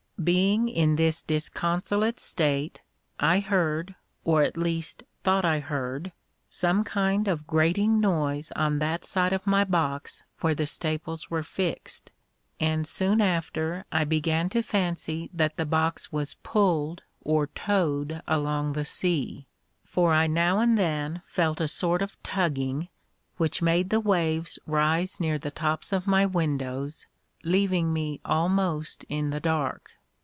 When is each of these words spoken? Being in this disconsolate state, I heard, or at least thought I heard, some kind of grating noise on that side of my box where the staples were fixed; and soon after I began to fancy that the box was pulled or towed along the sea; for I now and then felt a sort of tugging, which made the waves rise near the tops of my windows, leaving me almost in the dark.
Being 0.23 0.69
in 0.69 0.97
this 0.97 1.23
disconsolate 1.23 2.19
state, 2.19 2.83
I 3.19 3.39
heard, 3.39 3.95
or 4.23 4.43
at 4.43 4.55
least 4.55 5.01
thought 5.23 5.43
I 5.43 5.59
heard, 5.59 6.11
some 6.47 6.83
kind 6.83 7.27
of 7.27 7.47
grating 7.47 7.99
noise 7.99 8.51
on 8.55 8.77
that 8.77 9.03
side 9.03 9.33
of 9.33 9.47
my 9.47 9.63
box 9.63 10.23
where 10.41 10.53
the 10.53 10.67
staples 10.67 11.31
were 11.31 11.41
fixed; 11.41 12.11
and 12.59 12.85
soon 12.85 13.19
after 13.19 13.85
I 13.91 14.03
began 14.03 14.47
to 14.49 14.61
fancy 14.61 15.31
that 15.33 15.57
the 15.57 15.65
box 15.65 16.11
was 16.11 16.35
pulled 16.43 17.01
or 17.21 17.47
towed 17.47 18.21
along 18.27 18.73
the 18.73 18.85
sea; 18.85 19.47
for 19.83 20.13
I 20.13 20.27
now 20.27 20.59
and 20.59 20.77
then 20.77 21.23
felt 21.25 21.59
a 21.59 21.67
sort 21.67 22.03
of 22.03 22.21
tugging, 22.21 22.89
which 23.37 23.63
made 23.63 23.89
the 23.89 23.99
waves 23.99 24.59
rise 24.67 25.19
near 25.19 25.39
the 25.39 25.49
tops 25.49 25.91
of 25.91 26.05
my 26.05 26.27
windows, 26.27 27.07
leaving 27.43 27.91
me 27.91 28.21
almost 28.23 29.03
in 29.09 29.31
the 29.31 29.39
dark. 29.39 29.93